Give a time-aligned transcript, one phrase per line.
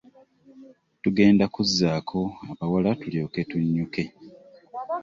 [1.01, 2.19] Tugenda kuzzaako
[2.51, 4.03] abawala tulyoke tunnyuke.